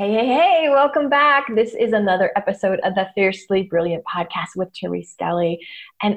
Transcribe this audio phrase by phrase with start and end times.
[0.00, 1.54] Hey, hey, hey, welcome back.
[1.54, 5.60] This is another episode of the Fiercely Brilliant podcast with Therese Skelly.
[6.02, 6.16] And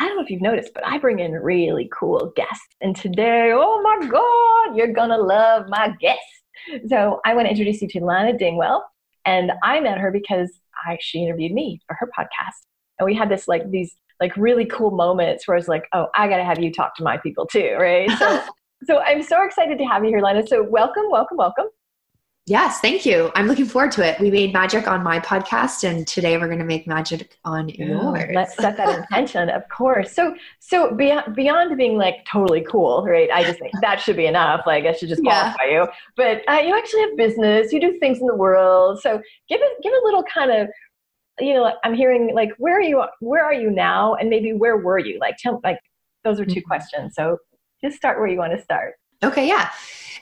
[0.00, 2.66] I don't know if you've noticed, but I bring in really cool guests.
[2.80, 6.18] And today, oh my God, you're going to love my guest.
[6.88, 8.82] So I want to introduce you to Lana Dingwall.
[9.24, 10.50] And I met her because
[10.84, 12.66] I, she interviewed me for her podcast.
[12.98, 16.08] And we had this like these like really cool moments where I was like, oh,
[16.16, 18.10] I got to have you talk to my people too, right?
[18.18, 18.42] So,
[18.84, 20.44] so I'm so excited to have you here, Lana.
[20.44, 21.66] So welcome, welcome, welcome.
[22.46, 23.30] Yes, thank you.
[23.36, 24.18] I'm looking forward to it.
[24.18, 28.32] We made magic on my podcast, and today we're going to make magic on yours.
[28.34, 30.12] Let's set that intention, of course.
[30.12, 33.30] So, so beyond beyond being like totally cool, right?
[33.32, 34.62] I just think that should be enough.
[34.66, 35.82] Like I should just qualify yeah.
[35.82, 35.88] you.
[36.16, 37.72] But uh, you actually have business.
[37.72, 39.00] You do things in the world.
[39.00, 40.68] So give it give a little kind of,
[41.38, 43.04] you know, I'm hearing like where are you?
[43.20, 44.14] Where are you now?
[44.14, 45.20] And maybe where were you?
[45.20, 45.78] Like tell like
[46.24, 46.66] those are 2 mm-hmm.
[46.66, 47.14] questions.
[47.14, 47.38] So
[47.84, 48.94] just start where you want to start.
[49.22, 49.70] Okay, yeah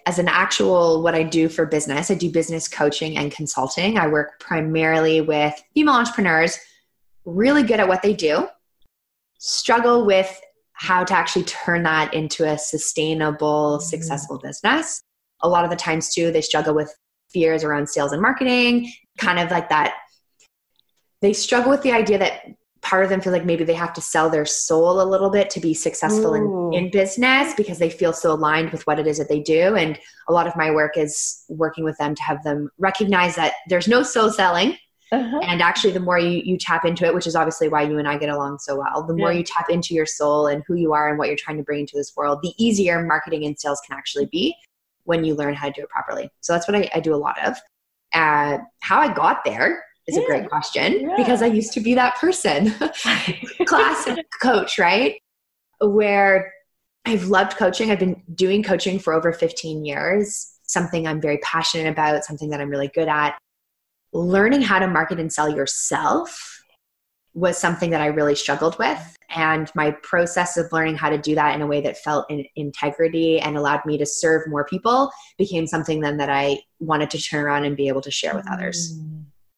[0.06, 3.98] as an actual what I do for business, I do business coaching and consulting.
[3.98, 6.58] I work primarily with female entrepreneurs,
[7.24, 8.48] really good at what they do,
[9.38, 10.40] struggle with
[10.72, 13.84] how to actually turn that into a sustainable, mm-hmm.
[13.84, 15.02] successful business.
[15.42, 16.94] A lot of the times, too, they struggle with
[17.30, 19.94] fears around sales and marketing, kind of like that.
[21.22, 22.42] They struggle with the idea that
[22.82, 25.50] part of them feel like maybe they have to sell their soul a little bit
[25.50, 29.18] to be successful in, in business because they feel so aligned with what it is
[29.18, 29.76] that they do.
[29.76, 29.98] And
[30.28, 33.88] a lot of my work is working with them to have them recognize that there's
[33.88, 34.78] no soul selling.
[35.12, 35.40] Uh-huh.
[35.42, 38.06] And actually, the more you, you tap into it, which is obviously why you and
[38.06, 39.38] I get along so well, the more yeah.
[39.38, 41.80] you tap into your soul and who you are and what you're trying to bring
[41.80, 44.54] into this world, the easier marketing and sales can actually be
[45.04, 46.30] when you learn how to do it properly.
[46.40, 47.56] So that's what I, I do a lot of.
[48.14, 50.22] Uh, how I got there is yeah.
[50.22, 51.16] a great question yeah.
[51.16, 52.70] because I used to be that person,
[53.66, 55.20] classic coach, right?
[55.80, 56.52] Where
[57.06, 57.90] I've loved coaching.
[57.90, 62.60] I've been doing coaching for over 15 years, something I'm very passionate about, something that
[62.60, 63.38] I'm really good at.
[64.12, 66.62] Learning how to market and sell yourself
[67.32, 69.16] was something that I really struggled with.
[69.30, 72.44] And my process of learning how to do that in a way that felt in
[72.56, 77.18] integrity and allowed me to serve more people became something then that I wanted to
[77.18, 78.98] turn around and be able to share with others.
[78.98, 79.09] Mm.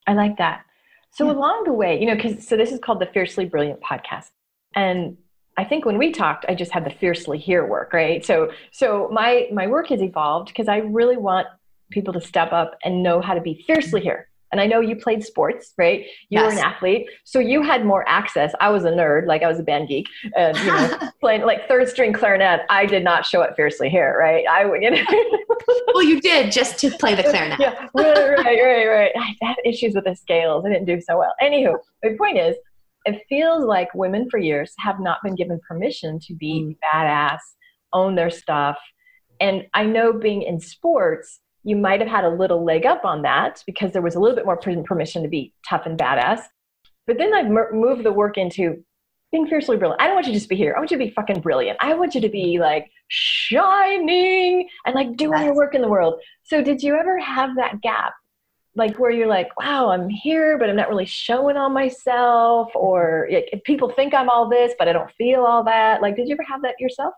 [0.06, 0.64] I like that.
[1.10, 1.32] So yeah.
[1.32, 4.30] along the way, you know, because so this is called the Fiercely Brilliant podcast,
[4.74, 5.16] and
[5.56, 8.24] I think when we talked, I just had the Fiercely Here work, right?
[8.24, 11.46] So so my my work has evolved because I really want
[11.90, 14.28] people to step up and know how to be fiercely here.
[14.52, 16.00] And I know you played sports, right?
[16.28, 16.52] You yes.
[16.52, 18.52] were an athlete, so you had more access.
[18.60, 21.66] I was a nerd, like I was a band geek, and you know, playing like
[21.68, 22.60] third string clarinet.
[22.68, 24.44] I did not show up fiercely here, right?
[24.48, 25.02] I, you know.
[25.94, 27.58] well, you did just to play the clarinet.
[27.58, 29.12] yeah, right, right, right, right.
[29.16, 30.66] I had issues with the scales.
[30.66, 31.32] I didn't do so well.
[31.42, 32.54] Anywho, the point is,
[33.06, 36.76] it feels like women for years have not been given permission to be mm.
[36.94, 37.40] badass,
[37.94, 38.76] own their stuff,
[39.40, 43.22] and I know being in sports you might have had a little leg up on
[43.22, 46.42] that because there was a little bit more permission to be tough and badass.
[47.06, 48.84] But then I've moved the work into
[49.30, 50.00] being fiercely brilliant.
[50.00, 50.74] I don't want you to just be here.
[50.76, 51.78] I want you to be fucking brilliant.
[51.80, 55.46] I want you to be like shining and like doing yes.
[55.46, 56.20] your work in the world.
[56.42, 58.12] So did you ever have that gap?
[58.74, 63.28] Like where you're like, wow, I'm here, but I'm not really showing on myself, or
[63.30, 66.00] like, people think I'm all this, but I don't feel all that.
[66.00, 67.12] Like, did you ever have that yourself?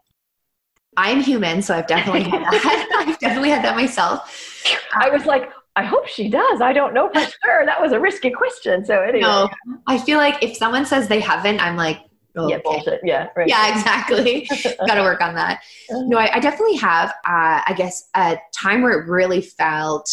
[0.97, 3.05] I'm human, so I've definitely had that.
[3.09, 4.63] I've definitely had that myself.
[4.95, 6.61] I was like, I hope she does.
[6.61, 7.67] I don't know for sure.
[7.67, 8.85] That was a risky question.
[8.85, 9.21] So anyway.
[9.21, 9.49] No,
[9.87, 12.01] I feel like if someone says they haven't, I'm like,
[12.37, 12.63] oh, yeah, okay.
[12.65, 13.01] bullshit.
[13.03, 13.49] Yeah, right.
[13.49, 14.49] Yeah, exactly.
[14.87, 15.63] Got to work on that.
[15.91, 17.11] No, I, I definitely have.
[17.11, 20.09] Uh, I guess a time where it really felt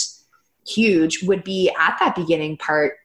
[0.68, 2.96] huge would be at that beginning part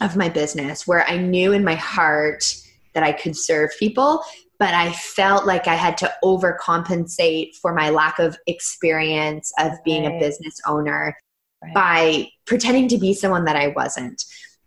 [0.00, 2.56] of my business, where I knew in my heart
[2.94, 4.22] that I could serve people,
[4.62, 10.04] but I felt like I had to overcompensate for my lack of experience of being
[10.04, 10.14] right.
[10.14, 11.16] a business owner
[11.64, 11.74] right.
[11.74, 14.22] by pretending to be someone that I wasn't.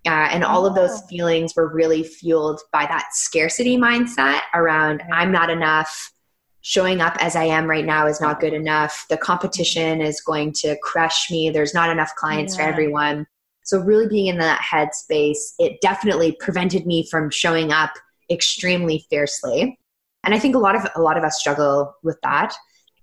[0.05, 5.31] Uh, and all of those feelings were really fueled by that scarcity mindset around I'm
[5.31, 6.11] not enough.
[6.59, 9.05] Showing up as I am right now is not good enough.
[9.09, 11.51] The competition is going to crush me.
[11.51, 12.65] There's not enough clients yeah.
[12.65, 13.27] for everyone.
[13.63, 17.93] So, really being in that headspace, it definitely prevented me from showing up
[18.29, 19.79] extremely fiercely.
[20.25, 22.53] And I think a lot of a lot of us struggle with that.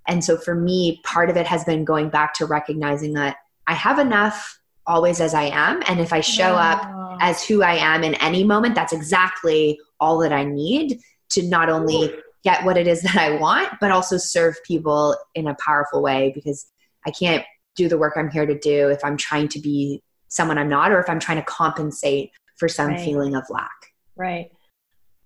[0.09, 3.37] And so for me, part of it has been going back to recognizing that
[3.67, 5.83] I have enough always as I am.
[5.87, 6.83] And if I show up
[7.21, 10.99] as who I am in any moment, that's exactly all that I need
[11.31, 15.47] to not only get what it is that I want, but also serve people in
[15.47, 16.67] a powerful way because
[17.07, 17.45] I can't
[17.77, 20.93] do the work I'm here to do if I'm trying to be someone I'm not
[20.93, 23.01] or if I'm trying to compensate for some right.
[23.01, 23.71] feeling of lack.
[24.17, 24.51] Right.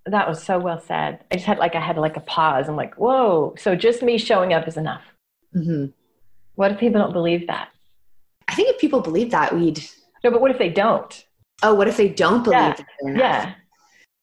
[0.06, 1.24] That was so well said.
[1.30, 2.68] I just had like I had like a pause.
[2.68, 3.54] I'm like, whoa.
[3.58, 5.02] So just me showing up is enough.
[5.54, 5.86] Mm-hmm.
[6.54, 7.70] What if people don't believe that?
[8.48, 9.84] I think if people believe that, we'd.
[10.22, 11.24] No, but what if they don't?
[11.62, 13.16] Oh, what if they don't believe yeah.
[13.16, 13.54] Yeah.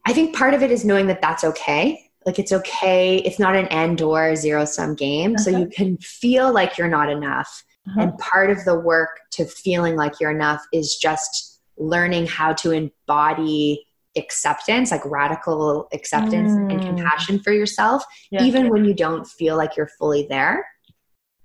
[0.06, 2.10] I think part of it is knowing that that's okay.
[2.26, 3.18] Like it's okay.
[3.18, 5.34] It's not an end or zero sum game.
[5.34, 5.42] Uh-huh.
[5.42, 7.64] So you can feel like you're not enough.
[7.86, 8.00] Uh-huh.
[8.00, 12.70] And part of the work to feeling like you're enough is just learning how to
[12.70, 13.84] embody
[14.16, 16.72] acceptance, like radical acceptance mm.
[16.72, 18.42] and compassion for yourself, yeah.
[18.42, 20.66] even when you don't feel like you're fully there.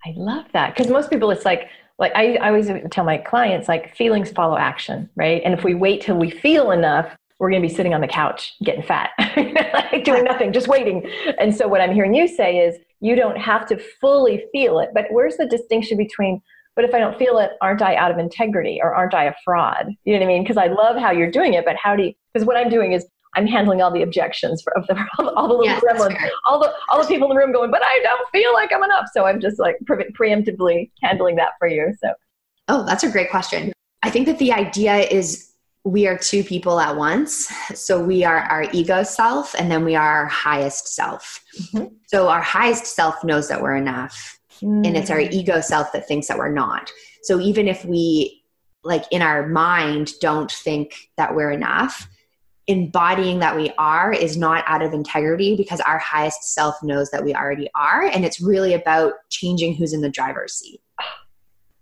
[0.06, 3.68] I love that because most people, it's like, like I, I always tell my clients,
[3.68, 5.42] like feelings follow action, right?
[5.44, 8.08] And if we wait till we feel enough, we're going to be sitting on the
[8.08, 9.12] couch getting fat,
[9.92, 11.10] like doing nothing, just waiting.
[11.40, 14.90] And so what I'm hearing you say is you don't have to fully feel it,
[14.94, 16.42] but where's the distinction between
[16.80, 19.34] but if I don't feel it, aren't I out of integrity or aren't I a
[19.44, 19.94] fraud?
[20.06, 20.44] You know what I mean?
[20.44, 22.94] Because I love how you're doing it, but how do you, because what I'm doing
[22.94, 23.06] is
[23.36, 27.02] I'm handling all the objections of the, all the little yes, gremlins, all the, all
[27.02, 29.08] the people in the room going, but I don't feel like I'm enough.
[29.12, 31.94] So I'm just like pre- preemptively handling that for you.
[32.02, 32.14] So.
[32.70, 33.74] Oh, that's a great question.
[34.02, 35.52] I think that the idea is
[35.84, 37.52] we are two people at once.
[37.76, 41.44] So we are our ego self and then we are our highest self.
[41.74, 41.94] Mm-hmm.
[42.08, 44.88] So our highest self knows that we're enough Mm.
[44.88, 45.32] And it's our mm.
[45.32, 46.92] ego self that thinks that we're not.
[47.24, 48.44] So even if we,
[48.84, 52.08] like in our mind, don't think that we're enough,
[52.70, 57.26] embodying that we are is not out of integrity because our highest self knows that
[57.26, 58.04] we already are.
[58.04, 60.80] And it's really about changing who's in the driver's seat.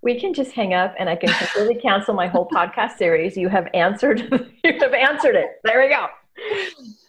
[0.01, 3.35] We can just hang up and I can completely cancel my whole podcast series.
[3.35, 4.21] You have answered
[4.63, 5.59] you have answered it.
[5.65, 6.07] There we go.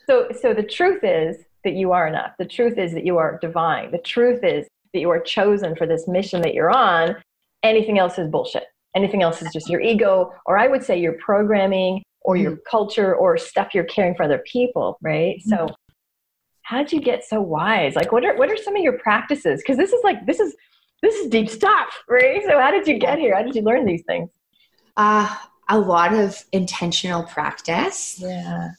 [0.07, 2.33] So so the truth is that you are enough.
[2.39, 3.93] The truth is that you are divine.
[3.93, 4.67] The truth is
[4.99, 7.15] that you are chosen for this mission that you're on,
[7.63, 8.65] anything else is bullshit.
[8.97, 12.69] Anything else is just your ego, or I would say your programming or your mm-hmm.
[12.69, 15.37] culture or stuff you're caring for other people, right?
[15.37, 15.51] Mm-hmm.
[15.51, 15.75] So
[16.63, 17.95] how did you get so wise?
[17.95, 19.63] Like what are what are some of your practices?
[19.63, 20.57] Because this is like this is
[21.01, 22.43] this is deep stuff, right?
[22.45, 23.37] So how did you get here?
[23.37, 24.31] How did you learn these things?
[24.97, 25.33] Uh
[25.69, 28.19] a lot of intentional practice.
[28.19, 28.71] Yeah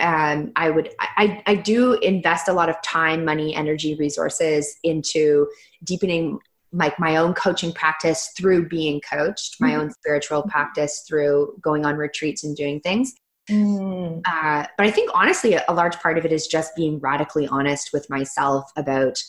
[0.00, 5.48] um, I would I, I do invest a lot of time, money, energy, resources into
[5.84, 6.38] deepening
[6.72, 9.80] like my own coaching practice through being coached, my mm-hmm.
[9.80, 10.50] own spiritual mm-hmm.
[10.50, 13.14] practice through going on retreats and doing things.
[13.50, 14.22] Mm.
[14.24, 17.90] Uh, but I think honestly, a large part of it is just being radically honest
[17.92, 19.22] with myself about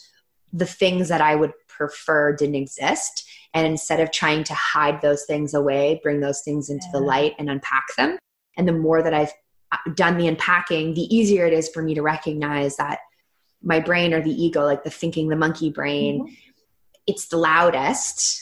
[0.54, 3.28] the things that I would prefer didn't exist.
[3.54, 7.00] And instead of trying to hide those things away, bring those things into yeah.
[7.00, 8.18] the light and unpack them.
[8.56, 9.34] And the more that I've
[9.96, 13.00] done the unpacking, the easier it is for me to recognize that
[13.62, 16.34] my brain or the ego, like the thinking, the monkey brain, mm-hmm.
[17.08, 18.42] it's the loudest.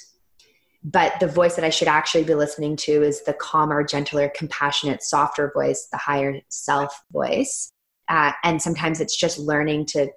[0.84, 5.04] But the voice that I should actually be listening to is the calmer, gentler, compassionate,
[5.04, 7.72] softer voice, the higher self voice.
[8.10, 10.10] Uh, and sometimes it's just learning to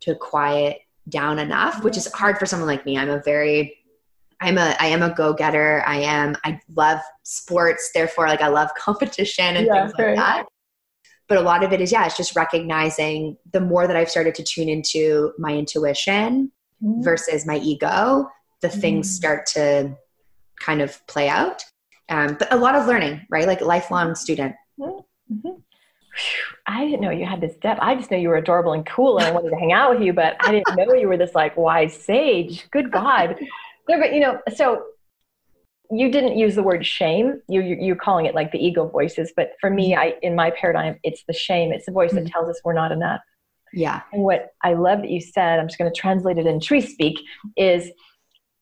[0.00, 0.78] to quiet
[1.08, 2.96] down enough, which is hard for someone like me.
[2.96, 3.78] I'm a very
[4.40, 5.82] I'm a I am a go getter.
[5.86, 10.46] I am I love sports, therefore like I love competition and yeah, things like that.
[11.28, 14.34] But a lot of it is yeah, it's just recognizing the more that I've started
[14.36, 16.52] to tune into my intuition
[16.82, 17.02] mm-hmm.
[17.02, 18.28] versus my ego,
[18.60, 18.80] the mm-hmm.
[18.80, 19.96] things start to
[20.60, 21.64] kind of play out.
[22.08, 23.46] Um, but a lot of learning, right?
[23.46, 24.54] Like lifelong student.
[24.78, 25.48] Mm-hmm.
[26.66, 27.80] I didn't know you had this depth.
[27.82, 30.02] I just know you were adorable and cool, and I wanted to hang out with
[30.02, 30.12] you.
[30.12, 32.68] But I didn't know you were this like wise sage.
[32.70, 33.38] Good God!
[33.88, 34.82] No, but you know, so
[35.90, 37.40] you didn't use the word shame.
[37.48, 40.00] You, you are calling it like the ego voices, but for me, mm-hmm.
[40.00, 41.72] I in my paradigm, it's the shame.
[41.72, 42.24] It's the voice mm-hmm.
[42.24, 43.20] that tells us we're not enough.
[43.72, 44.02] Yeah.
[44.12, 46.80] And what I love that you said, I'm just going to translate it in tree
[46.80, 47.18] speak,
[47.56, 47.90] is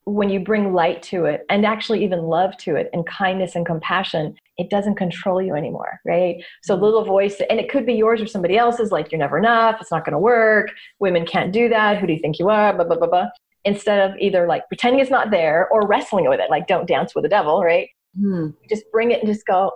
[0.07, 3.65] when you bring light to it and actually even love to it and kindness and
[3.65, 6.43] compassion, it doesn't control you anymore, right?
[6.63, 6.85] So mm-hmm.
[6.85, 9.91] little voice, and it could be yours or somebody else's, like you're never enough, it's
[9.91, 12.85] not going to work, women can't do that, who do you think you are, blah,
[12.85, 13.29] blah, blah, blah
[13.65, 17.15] instead of either like pretending it's not there or wrestling with it, like don't dance
[17.15, 17.89] with the devil, right?
[18.19, 18.49] Hmm.
[18.69, 19.73] Just bring it and just go,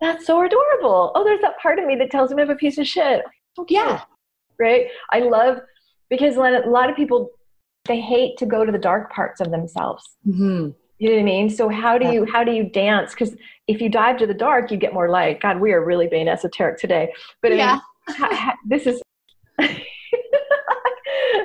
[0.00, 1.12] that's so adorable.
[1.14, 3.22] Oh, there's that part of me that tells me I'm a piece of shit.
[3.58, 3.74] Okay.
[3.74, 4.02] Yeah.
[4.58, 4.88] Right.
[5.10, 5.58] I love
[6.10, 7.30] because a lot of people
[7.86, 10.04] they hate to go to the dark parts of themselves.
[10.26, 10.70] Mm-hmm.
[10.98, 11.50] You know what I mean?
[11.50, 13.12] So how do you how do you dance?
[13.12, 13.34] Because
[13.66, 15.40] if you dive to the dark, you get more light.
[15.40, 17.12] God, we are really being esoteric today.
[17.40, 17.78] But I yeah.
[18.20, 19.02] mean, this is.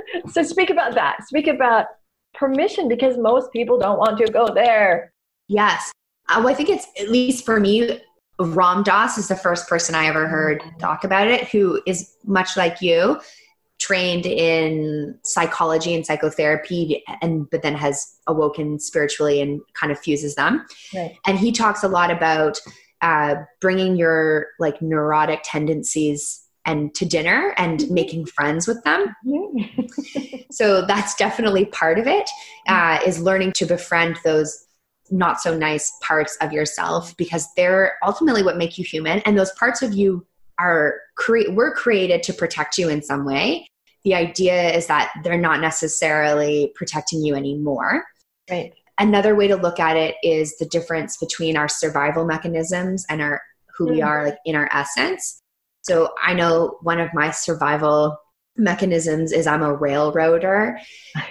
[0.31, 1.17] so speak about that.
[1.27, 1.85] Speak about
[2.33, 5.13] permission because most people don't want to go there.
[5.47, 5.91] Yes.
[6.29, 8.01] Uh, well, I think it's at least for me.
[8.39, 12.55] Ram Dass is the first person I ever heard talk about it, who is much
[12.55, 13.19] like you
[13.79, 20.35] trained in psychology and psychotherapy and but then has awoken spiritually and kind of fuses
[20.35, 21.15] them right.
[21.27, 22.59] and he talks a lot about
[23.01, 27.93] uh, bringing your like neurotic tendencies and to dinner and mm-hmm.
[27.93, 29.15] making friends with them.
[29.25, 30.37] Mm-hmm.
[30.51, 32.29] so that's definitely part of it
[32.67, 34.65] uh, is learning to befriend those
[35.09, 39.53] not so nice parts of yourself because they're ultimately what make you human and those
[39.53, 40.27] parts of you
[40.59, 43.65] are create were created to protect you in some way.
[44.03, 48.03] The idea is that they're not necessarily protecting you anymore.
[48.49, 48.73] Right.
[48.99, 53.41] Another way to look at it is the difference between our survival mechanisms and our
[53.77, 55.43] who mm we are like in our essence
[55.87, 58.17] so i know one of my survival
[58.57, 60.79] mechanisms is i'm a railroader.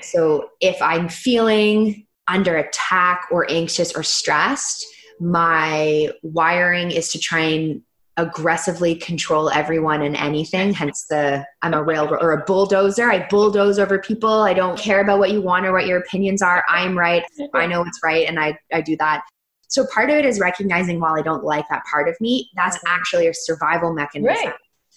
[0.01, 4.87] So if i'm feeling under attack or anxious or stressed
[5.21, 7.83] my wiring is to try and
[8.19, 10.73] aggressively control everyone and anything.
[10.73, 13.11] Hence the i'm a railroad or a bulldozer.
[13.11, 14.31] I bulldoze over people.
[14.31, 16.65] I don't care about what you want or what your opinions are.
[16.69, 17.25] I'm right.
[17.53, 19.23] I know what's right and i, I do that
[19.69, 22.77] so part of it is recognizing while i don't like that part of me that's
[22.79, 22.89] mm-hmm.
[22.89, 24.55] actually a survival mechanism right.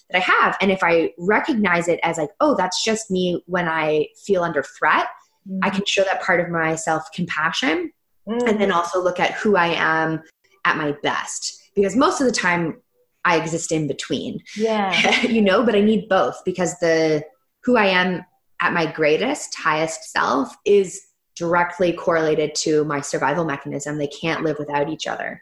[0.09, 3.67] that i have and if i recognize it as like oh that's just me when
[3.67, 5.07] i feel under threat
[5.47, 5.59] mm-hmm.
[5.63, 7.91] i can show that part of myself compassion
[8.27, 8.75] and then mm.
[8.75, 10.21] also look at who i am
[10.65, 12.79] at my best because most of the time
[13.25, 14.41] I exist in between.
[14.55, 15.21] Yeah.
[15.27, 17.23] you know, but I need both because the
[17.63, 18.25] who I am
[18.61, 21.01] at my greatest, highest self is
[21.39, 23.97] directly correlated to my survival mechanism.
[23.97, 25.41] They can't live without each other.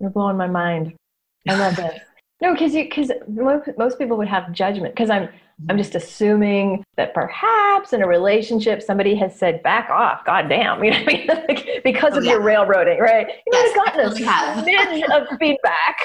[0.00, 0.94] You're blowing my mind.
[1.48, 2.02] I love it.
[2.42, 4.94] No, because because most, most people would have judgment.
[4.94, 5.28] Because I'm
[5.68, 10.24] I'm just assuming that perhaps in a relationship somebody has said back off.
[10.24, 11.26] God damn, you know what I mean?
[11.26, 12.32] like, because oh, of yeah.
[12.32, 13.26] your railroading, right?
[13.28, 15.96] You yes, might have gotten a smidge of feedback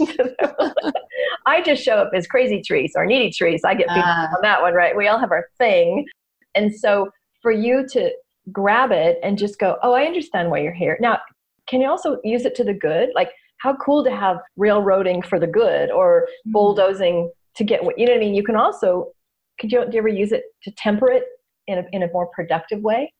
[1.46, 3.62] I just show up as crazy trees or needy trees.
[3.64, 4.96] I get feedback uh, on that one, right?
[4.96, 6.06] We all have our thing.
[6.54, 7.10] And so
[7.42, 8.10] for you to
[8.52, 10.96] grab it and just go, oh, I understand why you're here.
[11.00, 11.18] Now,
[11.66, 13.10] can you also use it to the good?
[13.14, 16.52] Like, how cool to have railroading for the good or hmm.
[16.52, 18.34] bulldozing to get what you know what I mean?
[18.34, 19.12] You can also,
[19.58, 21.24] could you, do you ever use it to temper it
[21.66, 23.12] in a, in a more productive way?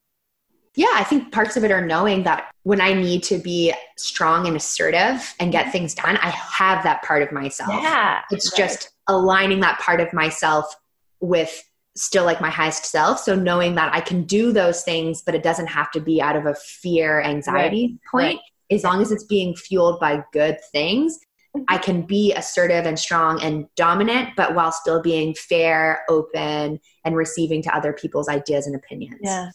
[0.77, 4.49] Yeah, I think parts of it are knowing that when I need to be strong
[4.49, 7.71] and assertive and get things done, I have that part of myself.
[7.81, 8.23] Yeah.
[8.33, 8.67] It's right.
[8.67, 10.75] just aligning that part of myself
[11.21, 11.63] with
[11.97, 13.21] still like my highest self.
[13.21, 16.37] So knowing that I can do those things, but it doesn't have to be out
[16.37, 18.11] of a fear, anxiety right.
[18.11, 18.41] point.
[18.71, 18.77] Right.
[18.77, 21.19] As long as it's being fueled by good things,
[21.57, 21.65] mm-hmm.
[21.69, 27.17] I can be assertive and strong and dominant, but while still being fair, open, and
[27.17, 29.21] receiving to other people's ideas and opinions.
[29.23, 29.51] Yeah.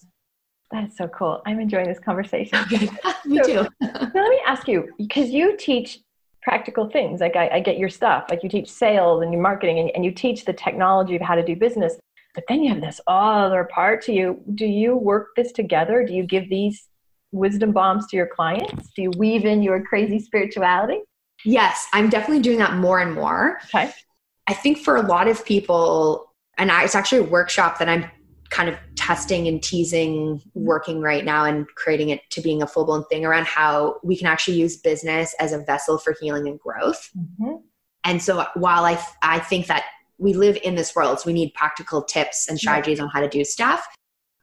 [0.72, 1.42] That's so cool.
[1.48, 2.60] I'm enjoying this conversation.
[3.26, 3.70] Me so, too.
[3.82, 6.00] let me ask you, because you teach
[6.42, 7.20] practical things.
[7.20, 8.26] Like I, I, get your stuff.
[8.30, 11.36] Like you teach sales and you marketing and, and you teach the technology of how
[11.36, 11.98] to do business.
[12.40, 14.40] But then you have this other part to you.
[14.56, 16.06] Do you work this together?
[16.06, 16.88] Do you give these
[17.34, 18.92] wisdom bombs to your clients?
[18.96, 21.02] Do you weave in your crazy spirituality?
[21.44, 23.60] Yes, I'm definitely doing that more and more.
[23.66, 23.92] Okay.
[24.48, 28.10] I think for a lot of people, and I, it's actually a workshop that I'm
[28.52, 32.86] kind of testing and teasing working right now and creating it to being a full
[32.86, 36.58] blown thing around how we can actually use business as a vessel for healing and
[36.58, 37.10] growth.
[37.18, 37.56] Mm-hmm.
[38.06, 39.84] And so while I, I think that
[40.20, 43.30] we live in this world, so we need practical tips and strategies on how to
[43.30, 43.88] do stuff.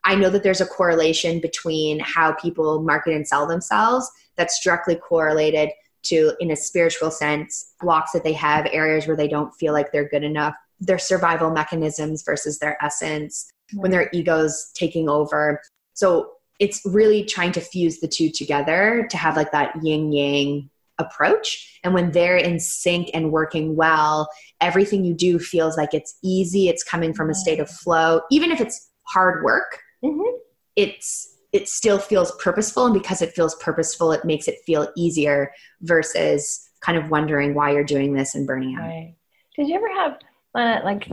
[0.04, 4.96] I know that there's a correlation between how people market and sell themselves that's directly
[4.96, 5.70] correlated
[6.04, 9.92] to, in a spiritual sense, blocks that they have, areas where they don't feel like
[9.92, 15.60] they're good enough, their survival mechanisms versus their essence, when their egos taking over.
[15.94, 20.70] So it's really trying to fuse the two together to have like that yin yang
[20.98, 21.80] approach.
[21.84, 24.28] And when they're in sync and working well,
[24.60, 26.68] everything you do feels like it's easy.
[26.68, 28.20] It's coming from a state of flow.
[28.30, 30.36] Even if it's hard work, mm-hmm.
[30.74, 35.52] it's it still feels purposeful and because it feels purposeful it makes it feel easier
[35.80, 39.14] versus kind of wondering why you're doing this and burning out right.
[39.56, 40.18] did you ever have
[40.54, 41.08] uh, like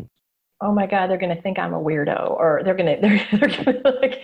[0.59, 3.39] oh my god they're going to think i'm a weirdo or they're going to they're,
[3.39, 4.21] they're gonna, like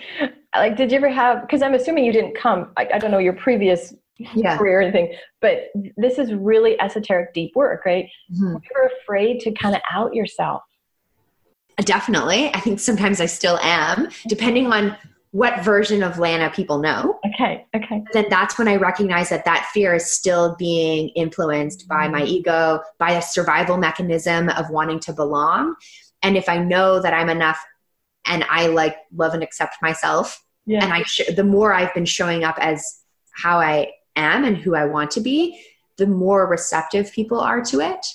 [0.54, 3.20] like did you ever have because i'm assuming you didn't come I, I, don't know
[3.20, 3.94] your previous
[4.36, 4.58] yeah.
[4.58, 5.14] career or anything.
[5.42, 8.10] But this is really esoteric, deep work, right?
[8.32, 8.58] Mm-hmm.
[8.70, 10.64] You're afraid to kind of out yourself.
[11.78, 12.54] Definitely.
[12.54, 14.98] I think sometimes I still am, depending on
[15.32, 17.20] what version of Lana people know.
[17.26, 18.04] Okay, okay.
[18.14, 22.28] Then that's when I recognize that that fear is still being influenced by my mm-hmm.
[22.28, 25.76] ego, by a survival mechanism of wanting to belong.
[26.24, 27.64] And if I know that I'm enough
[28.26, 30.84] and I like love and accept myself, yeah.
[30.84, 34.75] and I sh- the more I've been showing up as how I am and who
[34.75, 35.60] I want to be,
[35.98, 38.06] the more receptive people are to it.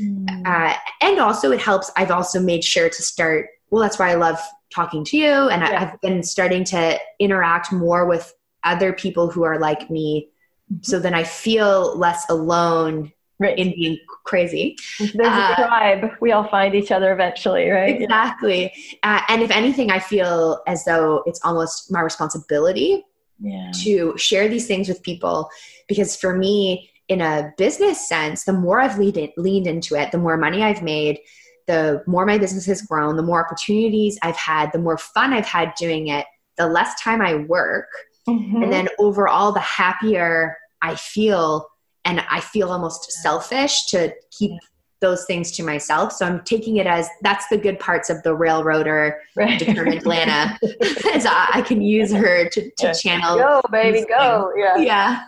[0.00, 0.46] Mm.
[0.46, 1.90] Uh, and also, it helps.
[1.96, 3.48] I've also made sure to start.
[3.70, 4.38] Well, that's why I love
[4.74, 5.82] talking to you, and yeah.
[5.92, 8.32] I've been starting to interact more with
[8.64, 10.28] other people who are like me,
[10.72, 10.82] mm-hmm.
[10.82, 13.58] so then I feel less alone right.
[13.58, 14.76] in being crazy.
[14.98, 16.10] There's uh, a tribe.
[16.20, 18.00] We all find each other eventually, right?
[18.02, 18.72] Exactly.
[19.02, 23.04] Uh, and if anything, I feel as though it's almost my responsibility
[23.38, 23.70] yeah.
[23.82, 25.48] to share these things with people
[25.88, 30.18] because for me, in a business sense, the more I've leaned, leaned into it, the
[30.18, 31.20] more money I've made,
[31.66, 35.46] the more my business has grown, the more opportunities I've had, the more fun I've
[35.46, 36.26] had doing it,
[36.56, 37.88] the less time I work.
[38.28, 38.62] Mm-hmm.
[38.62, 41.68] And then overall, the happier I feel.
[42.04, 44.52] And I feel almost selfish to keep
[45.00, 46.12] those things to myself.
[46.12, 49.58] So I'm taking it as that's the good parts of the railroader right.
[49.58, 50.58] determined Lana.
[50.62, 53.36] I, can use her to, to channel.
[53.36, 54.52] Go, baby, go.
[54.56, 54.76] Yeah.
[54.78, 55.24] Yeah.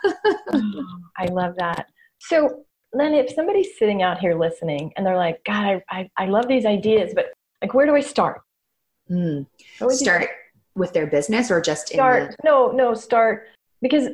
[1.19, 1.89] I love that.
[2.19, 6.27] So then if somebody's sitting out here listening and they're like, God, I, I, I
[6.27, 7.27] love these ideas, but
[7.61, 8.41] like, where do I start?
[9.11, 9.47] Mm.
[9.91, 10.31] Start
[10.75, 12.31] with their business or just start?
[12.31, 13.49] The- no, no, start
[13.83, 14.09] because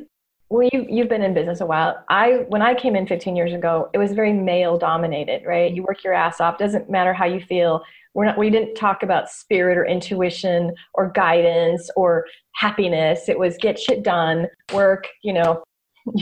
[0.49, 2.03] well you you've been in business a while.
[2.09, 5.71] I when i came in 15 years ago it was very male dominated right?
[5.71, 6.57] You work your ass off.
[6.57, 7.81] Doesn't matter how you feel.
[8.13, 12.25] We're not we didn't talk about spirit or intuition or guidance or
[12.55, 13.27] happiness.
[13.27, 15.63] It was get shit done work you know.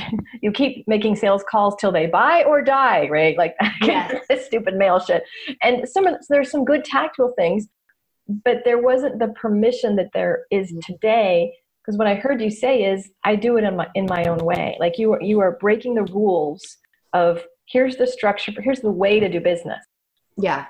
[0.42, 3.38] You keep making sales calls till they buy or die right?
[3.38, 4.24] Like yes.
[4.46, 5.24] stupid male shit.
[5.62, 7.67] And some of there's some good tactical things
[8.28, 10.80] but there wasn't the permission that there is mm-hmm.
[10.82, 14.24] today because what I heard you say is I do it in my in my
[14.26, 14.78] own way.
[14.80, 16.78] Like you are you are breaking the rules
[17.13, 19.84] of here's the structure, here's the way to do business.
[20.38, 20.65] Yeah.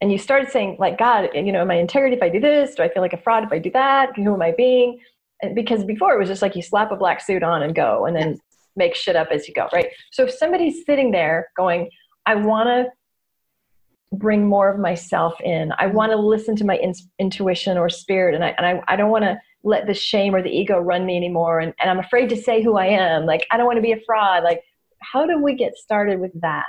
[0.00, 2.74] And you started saying like God, you know, my integrity if I do this?
[2.74, 4.16] Do I feel like a fraud if I do that?
[4.16, 4.98] Who am I being?
[5.42, 8.06] And because before it was just like you slap a black suit on and go,
[8.06, 8.40] and then yes.
[8.74, 9.88] make shit up as you go, right?
[10.10, 11.90] So if somebody's sitting there going,
[12.24, 12.86] I want to
[14.16, 15.72] bring more of myself in.
[15.72, 15.96] I mm-hmm.
[15.96, 19.10] want to listen to my in- intuition or spirit, and I and I, I don't
[19.10, 22.28] want to let the shame or the ego run me anymore and, and i'm afraid
[22.28, 23.26] to say who i am.
[23.26, 24.44] Like i don't want to be a fraud.
[24.44, 24.62] Like
[25.00, 26.64] how do we get started with that?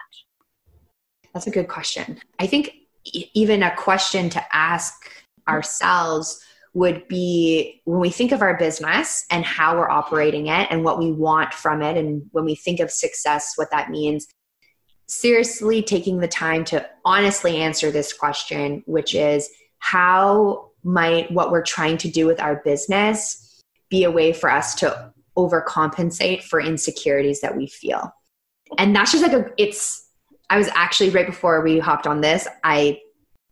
[1.33, 2.19] That's a good question.
[2.39, 2.73] I think
[3.33, 4.93] even a question to ask
[5.47, 6.41] ourselves
[6.73, 10.99] would be when we think of our business and how we're operating it and what
[10.99, 14.27] we want from it and when we think of success what that means
[15.07, 21.61] seriously taking the time to honestly answer this question which is how might what we're
[21.61, 27.41] trying to do with our business be a way for us to overcompensate for insecurities
[27.41, 28.11] that we feel.
[28.77, 30.09] And that's just like a, it's,
[30.49, 32.99] I was actually right before we hopped on this, I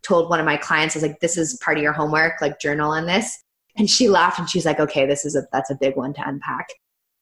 [0.02, 2.60] told one of my clients, I was like, this is part of your homework, like
[2.60, 3.38] journal on this.
[3.78, 6.28] And she laughed and she's like, okay, this is a, that's a big one to
[6.28, 6.68] unpack.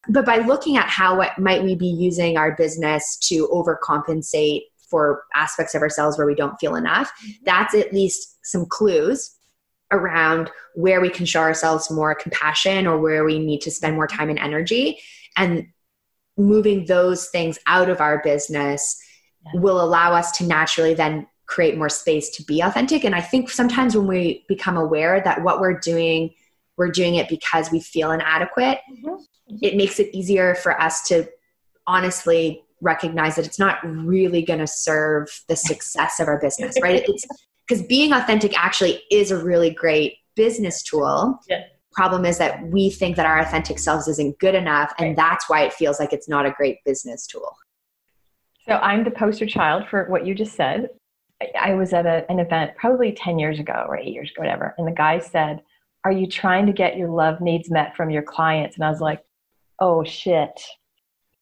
[0.10, 5.24] But by looking at how what might we be using our business to overcompensate for
[5.34, 7.32] aspects of ourselves where we don't feel enough, mm-hmm.
[7.46, 9.36] that's at least some clues
[9.94, 14.08] around where we can show ourselves more compassion or where we need to spend more
[14.08, 15.00] time and energy
[15.38, 15.68] and
[16.38, 19.00] moving those things out of our business
[19.46, 19.62] yeah.
[19.62, 23.50] will allow us to naturally then create more space to be authentic and i think
[23.50, 26.34] sometimes when we become aware that what we're doing
[26.78, 29.16] we're doing it because we feel inadequate mm-hmm.
[29.62, 31.28] it makes it easier for us to
[31.86, 37.04] honestly recognize that it's not really going to serve the success of our business right
[37.08, 37.28] it's
[37.74, 41.40] because being authentic actually is a really great business tool.
[41.50, 41.64] Yeah.
[41.94, 45.16] Problem is that we think that our authentic selves isn't good enough, and right.
[45.16, 47.56] that's why it feels like it's not a great business tool.
[48.68, 50.90] So I'm the poster child for what you just said.
[51.60, 54.74] I was at a, an event probably 10 years ago or eight years ago, whatever,
[54.78, 55.62] and the guy said,
[56.06, 58.76] Are you trying to get your love needs met from your clients?
[58.76, 59.22] And I was like,
[59.80, 60.62] Oh shit.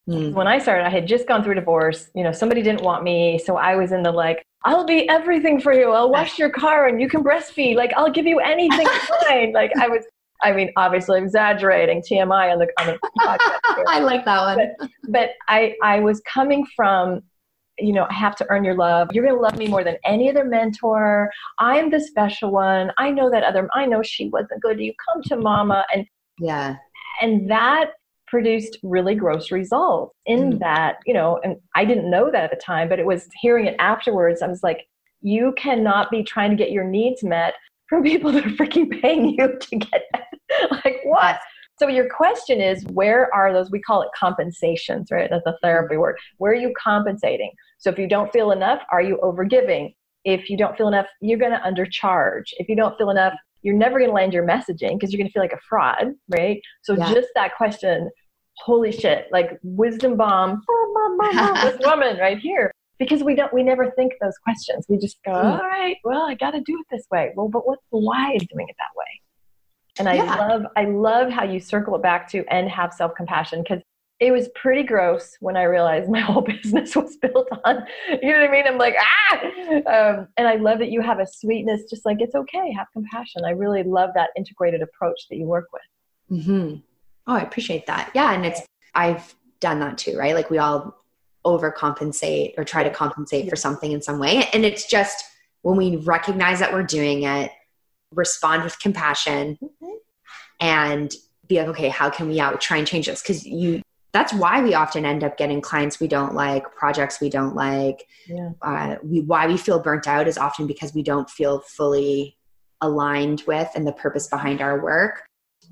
[0.09, 0.33] Mm.
[0.33, 2.09] When I started, I had just gone through a divorce.
[2.15, 3.37] You know, somebody didn't want me.
[3.37, 5.91] So I was in the like, I'll be everything for you.
[5.91, 7.76] I'll wash your car and you can breastfeed.
[7.76, 8.88] Like I'll give you anything
[9.28, 9.54] fine.
[9.54, 10.06] Like I was
[10.43, 13.84] I mean, obviously exaggerating TMI on the on the podcast.
[13.88, 14.69] I like that one.
[14.80, 17.21] But, but I I was coming from
[17.80, 19.10] you know, I have to earn your love.
[19.12, 21.32] You're going to love me more than any other mentor.
[21.58, 22.91] I'm the special one.
[23.00, 24.80] I know that other I know she wasn't good.
[24.80, 26.06] You come to mama and
[26.39, 26.76] yeah.
[27.21, 27.91] And that
[28.31, 30.59] produced really gross results in mm.
[30.59, 33.67] that, you know, and I didn't know that at the time, but it was hearing
[33.67, 34.41] it afterwards.
[34.41, 34.87] I was like,
[35.21, 37.55] you cannot be trying to get your needs met
[37.87, 40.71] from people that are freaking paying you to get that.
[40.71, 41.39] like what?
[41.77, 43.69] So your question is, where are those?
[43.69, 45.29] We call it compensations, right?
[45.29, 46.17] That's a therapy word.
[46.37, 47.51] Where are you compensating?
[47.79, 49.93] So if you don't feel enough, are you overgiving?
[50.23, 52.45] If you don't feel enough, you're going to undercharge.
[52.57, 55.27] If you don't feel enough, you're never going to land your messaging because you're going
[55.27, 56.59] to feel like a fraud, right?
[56.83, 57.13] So yeah.
[57.13, 58.09] just that question,
[58.63, 60.63] holy shit, like wisdom bomb,
[61.62, 62.71] this woman right here.
[63.00, 64.86] Because we don't, we never think those questions.
[64.88, 65.47] We just go, hmm.
[65.47, 67.32] all right, well, I got to do it this way.
[67.36, 69.21] Well, but what's the why of doing it that way?
[69.97, 70.47] And I yeah.
[70.47, 73.82] love, I love how you circle it back to and have self compassion because
[74.19, 77.84] it was pretty gross when I realized my whole business was built on,
[78.21, 78.67] you know what I mean?
[78.67, 79.39] I'm like, ah!
[79.88, 83.41] Um, and I love that you have a sweetness, just like it's okay, have compassion.
[83.45, 86.39] I really love that integrated approach that you work with.
[86.39, 86.76] Mm-hmm.
[87.27, 88.12] Oh, I appreciate that.
[88.13, 88.34] Yeah.
[88.34, 88.62] And it's,
[88.93, 90.36] I've done that too, right?
[90.36, 90.97] Like we all
[91.45, 94.47] overcompensate or try to compensate for something in some way.
[94.53, 95.23] And it's just
[95.62, 97.51] when we recognize that we're doing it,
[98.12, 99.95] respond with compassion mm-hmm.
[100.60, 101.12] and
[101.47, 103.21] be like, okay, how can we out try and change this?
[103.21, 103.81] Because you
[104.13, 108.05] that's why we often end up getting clients we don't like, projects we don't like.
[108.27, 108.49] Yeah.
[108.62, 112.38] Uh, we, why we feel burnt out is often because we don't feel fully
[112.81, 115.23] aligned with and the purpose behind our work.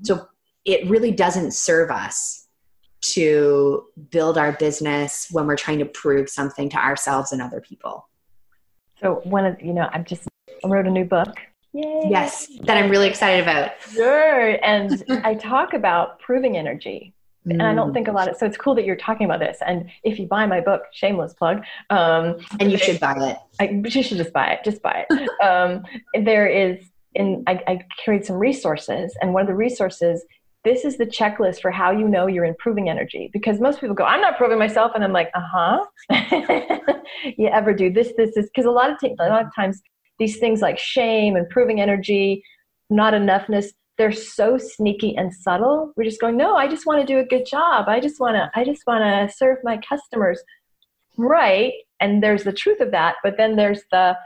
[0.04, 0.26] So
[0.72, 2.46] it really doesn't serve us
[3.02, 8.08] to build our business when we're trying to prove something to ourselves and other people.
[9.00, 10.28] So one of you know, I'm just
[10.64, 11.34] I wrote a new book.
[11.72, 12.08] Yay.
[12.10, 13.72] Yes, that I'm really excited about.
[13.92, 14.58] Sure.
[14.64, 17.14] And I talk about proving energy
[17.46, 19.58] and I don't think a lot of so it's cool that you're talking about this.
[19.66, 23.38] And if you buy my book, shameless plug, um, and you should buy it.
[23.58, 24.60] I, you should just buy it.
[24.64, 25.30] Just buy it.
[25.44, 25.84] um,
[26.24, 30.24] there is in I, I carried some resources, and one of the resources.
[30.62, 34.04] This is the checklist for how you know you're improving energy because most people go,
[34.04, 35.84] I'm not proving myself, and I'm like, uh huh.
[37.38, 38.46] you ever do this, this, this?
[38.46, 39.80] Because a lot of t- a lot of times
[40.18, 42.42] these things like shame, improving energy,
[42.90, 43.68] not enoughness,
[44.00, 47.24] they're so sneaky and subtle we're just going no i just want to do a
[47.24, 50.40] good job i just want to i just want to serve my customers
[51.18, 54.16] right and there's the truth of that but then there's the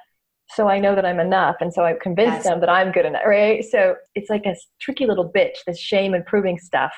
[0.50, 2.44] so i know that i'm enough and so i've convinced yes.
[2.44, 6.14] them that i'm good enough right so it's like a tricky little bitch this shame
[6.14, 6.92] and proving stuff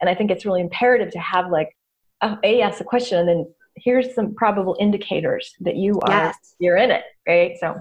[0.00, 1.76] and i think it's really imperative to have like
[2.22, 6.54] a, a ask a question and then here's some probable indicators that you are yes.
[6.58, 7.80] you're in it right so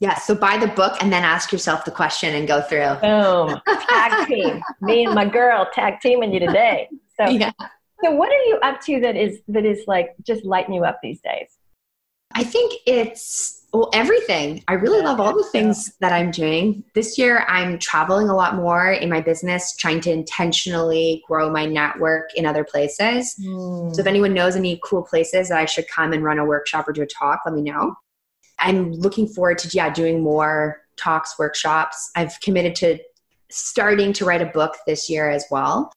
[0.00, 0.14] yeah.
[0.14, 2.94] So buy the book and then ask yourself the question and go through.
[3.02, 3.60] Boom.
[3.88, 4.62] Tag team.
[4.80, 6.88] Me and my girl tag teaming you today.
[7.18, 7.52] So yeah.
[8.02, 11.00] So what are you up to that is that is like just lighting you up
[11.02, 11.48] these days?
[12.32, 14.62] I think it's well everything.
[14.68, 16.84] I really love all the things that I'm doing.
[16.94, 21.66] This year I'm traveling a lot more in my business, trying to intentionally grow my
[21.66, 23.36] network in other places.
[23.40, 23.94] Mm.
[23.94, 26.88] So if anyone knows any cool places that I should come and run a workshop
[26.88, 27.94] or do a talk, let me know.
[28.58, 32.10] I'm looking forward to yeah doing more talks, workshops.
[32.14, 32.98] I've committed to
[33.50, 35.92] starting to write a book this year as well,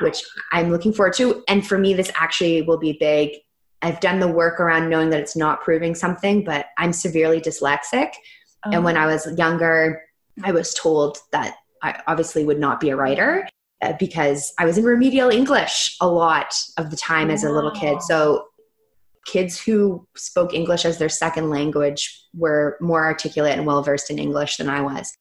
[0.00, 1.42] which I'm looking forward to.
[1.48, 3.32] And for me, this actually will be big.
[3.82, 8.12] I've done the work around knowing that it's not proving something, but I'm severely dyslexic.
[8.66, 8.70] Oh.
[8.72, 10.02] And when I was younger,
[10.42, 13.48] I was told that I obviously would not be a writer
[13.82, 17.70] uh, because I was in remedial English a lot of the time as a little
[17.70, 18.02] kid.
[18.02, 18.46] So
[19.26, 24.18] kids who spoke English as their second language were more articulate and well versed in
[24.18, 25.12] English than I was.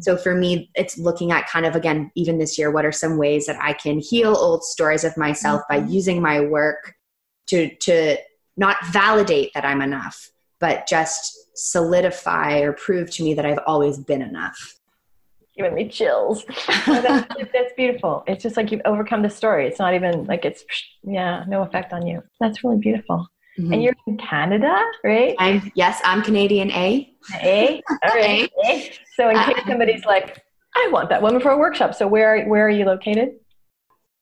[0.00, 3.18] So for me, it's looking at kind of again, even this year, what are some
[3.18, 5.84] ways that I can heal old stories of myself mm-hmm.
[5.84, 6.94] by using my work
[7.48, 8.16] to to
[8.56, 10.30] not validate that I'm enough,
[10.60, 14.78] but just solidify or prove to me that I've always been enough
[15.56, 16.44] giving me chills.
[16.86, 18.24] oh, that's, that's, beautiful.
[18.26, 19.66] It's just like you've overcome the story.
[19.66, 20.64] It's not even like it's,
[21.02, 22.22] yeah, no effect on you.
[22.40, 23.28] That's really beautiful.
[23.58, 23.72] Mm-hmm.
[23.72, 25.36] And you're in Canada, right?
[25.38, 27.14] I'm, yes, I'm Canadian A.
[27.40, 27.82] A?
[27.88, 28.50] All right.
[28.66, 28.92] A.
[29.16, 30.42] So in case uh, somebody's like,
[30.76, 31.94] I want that woman for a workshop.
[31.94, 33.36] So where, where are you located?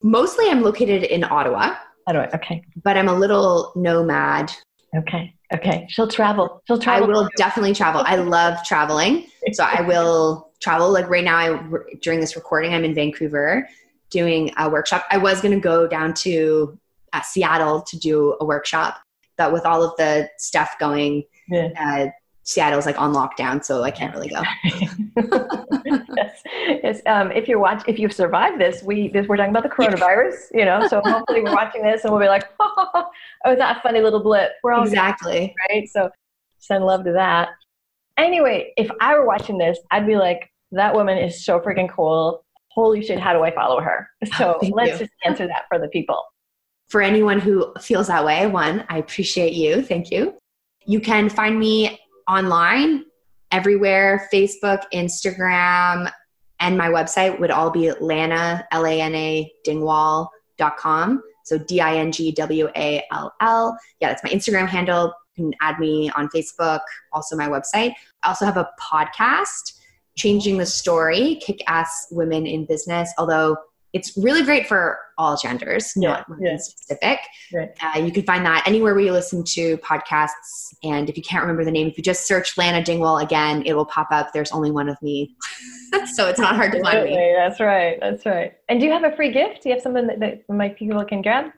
[0.03, 1.77] Mostly I'm located in Ottawa.
[2.07, 2.63] Ottawa, okay.
[2.83, 4.53] But I'm a little nomad.
[4.97, 5.35] Okay.
[5.55, 5.87] Okay.
[5.89, 6.63] She'll travel.
[6.67, 7.05] She'll travel.
[7.05, 8.03] I will definitely travel.
[8.05, 9.27] I love traveling.
[9.53, 10.91] So I will travel.
[10.91, 11.61] Like right now, I,
[12.01, 13.69] during this recording, I'm in Vancouver
[14.11, 15.05] doing a workshop.
[15.11, 16.79] I was going to go down to
[17.13, 19.01] uh, Seattle to do a workshop,
[19.37, 21.69] but with all of the stuff going, yeah.
[21.79, 22.07] uh,
[22.45, 24.43] Seattle's like on lockdown, so I can't really go.
[26.83, 27.01] yes.
[27.07, 30.35] Um, if you're watch, if you've survived this, we this, we're talking about the coronavirus,
[30.55, 30.87] you know.
[30.89, 33.07] So hopefully we're watching this and we'll be like, oh,
[33.45, 34.53] oh that funny little blip.
[34.63, 35.89] We're all exactly right.
[35.89, 36.11] So
[36.59, 37.51] send love to that.
[38.17, 42.45] Anyway, if I were watching this, I'd be like, that woman is so freaking cool.
[42.71, 44.09] holy shit, how do I follow her?
[44.39, 45.07] So Thank let's you.
[45.07, 46.23] just answer that for the people.
[46.89, 49.83] For anyone who feels that way, one, I appreciate you.
[49.83, 50.35] Thank you.
[50.87, 53.05] You can find me online
[53.51, 56.11] everywhere Facebook, Instagram,
[56.63, 61.23] and my website would all be Lana, L A N A, dingwall.com.
[61.45, 63.77] So D I N G W A L L.
[64.01, 65.13] Yeah, that's my Instagram handle.
[65.35, 66.81] You can add me on Facebook,
[67.13, 67.93] also my website.
[68.23, 69.81] I also have a podcast,
[70.17, 73.57] Changing the Story Kick Ass Women in Business, although
[73.93, 76.57] it's really great for all genders, not women yeah.
[76.57, 77.19] specific.
[77.53, 77.71] Right.
[77.83, 80.75] Uh, you can find that anywhere where you listen to podcasts.
[80.83, 83.75] And if you can't remember the name, if you just search Lana Dingwall again, it
[83.75, 84.33] will pop up.
[84.33, 85.37] There's only one of me.
[86.15, 87.17] so it's not hard to find me.
[87.17, 87.35] Absolutely.
[87.37, 87.99] That's right.
[88.01, 88.53] That's right.
[88.69, 89.63] And do you have a free gift?
[89.63, 91.53] Do you have something that, that my people can grab?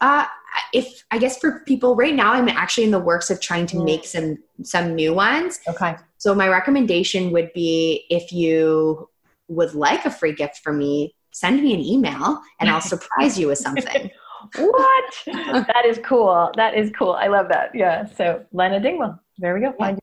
[0.00, 0.26] Uh,
[0.72, 3.76] if I guess for people right now, I'm actually in the works of trying to
[3.76, 3.84] Mm.
[3.84, 5.60] make some some new ones.
[5.68, 5.96] Okay.
[6.18, 9.08] So my recommendation would be if you
[9.48, 13.48] would like a free gift from me, send me an email and I'll surprise you
[13.48, 14.10] with something.
[14.56, 15.14] What?
[15.26, 16.50] that is cool.
[16.56, 17.12] That is cool.
[17.12, 17.74] I love that.
[17.74, 18.06] Yeah.
[18.06, 19.18] So Lena Dingwall.
[19.38, 19.72] There we go.
[19.78, 20.00] Find you.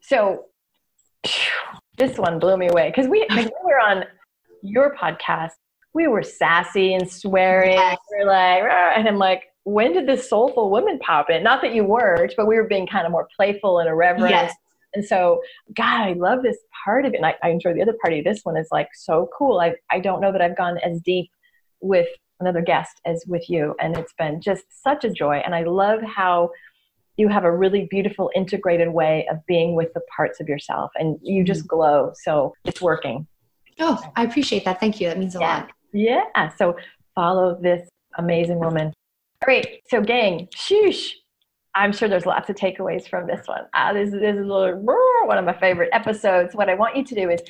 [0.00, 0.44] So
[1.96, 4.04] this one blew me away because we, like, we were on
[4.62, 5.50] your podcast.
[5.94, 7.72] We were sassy and swearing.
[7.72, 7.98] Yes.
[8.12, 11.42] We were like, and I'm like, when did this soulful woman pop in?
[11.42, 14.30] Not that you weren't, but we were being kind of more playful and irreverent.
[14.30, 14.54] Yes.
[14.94, 15.40] And so,
[15.76, 17.16] God, I love this part of it.
[17.16, 19.60] And I, I enjoy the other part of this one is like so cool.
[19.60, 21.30] I, I don't know that I've gone as deep
[21.80, 22.08] with
[22.40, 23.74] another guest as with you.
[23.80, 25.42] And it's been just such a joy.
[25.44, 26.50] And I love how
[27.16, 31.18] you have a really beautiful integrated way of being with the parts of yourself and
[31.22, 31.76] you just mm-hmm.
[31.76, 32.12] glow.
[32.22, 33.26] So it's working.
[33.80, 34.80] Oh, I appreciate that.
[34.80, 35.08] Thank you.
[35.08, 35.56] That means a Yeah.
[35.58, 35.70] lot.
[35.92, 36.48] Yeah.
[36.56, 36.76] So
[37.14, 38.92] follow this amazing woman.
[39.42, 39.82] Great.
[39.88, 41.10] So, gang, sheesh.
[41.78, 43.62] I'm sure there's lots of takeaways from this one.
[43.72, 44.80] Ah, this, this is a little,
[45.26, 46.54] one of my favorite episodes.
[46.54, 47.40] What I want you to do is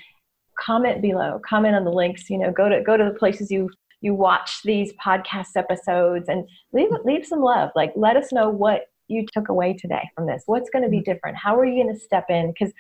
[0.61, 2.29] comment below, comment on the links.
[2.29, 3.71] You know, go to go to the places you
[4.03, 7.71] you watch these podcast episodes and leave leave some love.
[7.75, 10.43] Like, let us know what you took away today from this.
[10.45, 11.39] What's going to be different?
[11.39, 12.53] How are you going to step in?
[12.53, 12.75] Because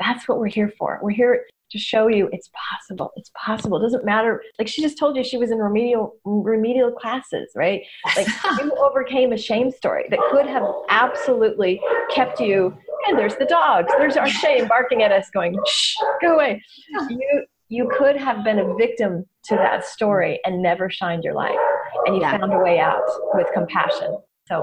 [0.00, 0.98] that's what we're here for.
[1.02, 3.12] We're here to show you it's possible.
[3.16, 3.78] It's possible.
[3.78, 4.42] It doesn't matter.
[4.58, 7.82] Like she just told you she was in remedial remedial classes, right?
[8.16, 12.76] Like you overcame a shame story that could have absolutely kept you.
[13.08, 13.92] And there's the dogs.
[13.98, 16.62] There's our shame barking at us, going, "Shh, go away."
[17.08, 21.58] You you could have been a victim to that story and never shined your light,
[22.06, 22.38] and you Yeah.
[22.38, 23.02] found a way out
[23.34, 24.16] with compassion.
[24.48, 24.62] So,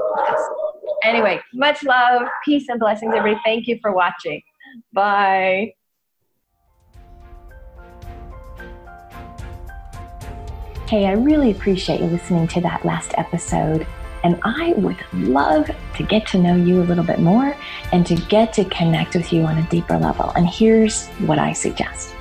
[1.04, 3.42] anyway, much love, peace, and blessings, everybody.
[3.46, 4.42] Thank you for watching.
[4.94, 5.74] Bye.
[10.88, 13.88] Hey, I really appreciate you listening to that last episode.
[14.26, 17.56] And I would love to get to know you a little bit more
[17.93, 20.32] and to get to connect with you on a deeper level.
[20.36, 22.13] And here's what I suggest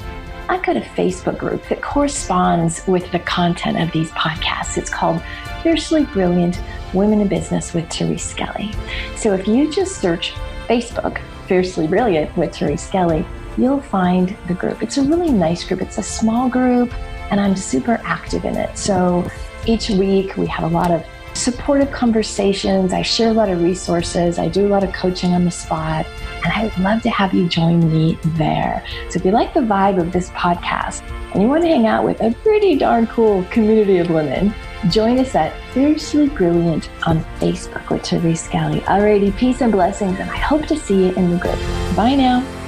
[0.48, 4.78] I've got a Facebook group that corresponds with the content of these podcasts.
[4.78, 5.20] It's called
[5.62, 6.60] Fiercely Brilliant
[6.94, 8.72] Women in Business with Therese Skelly.
[9.16, 10.34] So if you just search
[10.68, 13.26] Facebook, Fiercely Brilliant with Therese Skelly,
[13.58, 14.82] you'll find the group.
[14.82, 15.82] It's a really nice group.
[15.82, 16.92] It's a small group,
[17.32, 18.78] and I'm super active in it.
[18.78, 19.28] So
[19.66, 22.92] each week we have a lot of supportive conversations.
[22.92, 24.38] I share a lot of resources.
[24.38, 26.06] I do a lot of coaching on the spot,
[26.44, 28.84] and I would love to have you join me there.
[29.08, 32.04] So if you like the vibe of this podcast and you want to hang out
[32.04, 34.54] with a pretty darn cool community of women,
[34.90, 38.80] join us at Fiercely Brilliant on Facebook with Therese Skelly.
[38.80, 41.58] Alrighty, peace and blessings, and I hope to see you in the group.
[41.96, 42.61] Bye now.